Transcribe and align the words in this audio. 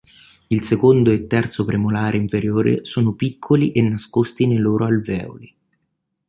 Il 0.47 0.63
secondo 0.63 1.11
e 1.11 1.27
terzo 1.27 1.63
premolare 1.63 2.17
inferiore 2.17 2.83
sono 2.85 3.13
piccoli 3.13 3.71
e 3.71 3.87
nascosti 3.87 4.47
nei 4.47 4.57
loro 4.57 4.85
alveoli. 4.85 5.55